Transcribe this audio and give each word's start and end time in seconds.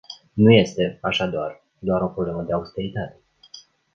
Nu 0.33 0.51
este, 0.51 0.97
așadar, 1.01 1.63
doar 1.79 2.01
o 2.01 2.07
problemă 2.07 2.41
de 2.41 2.53
austeritate. 2.53 3.21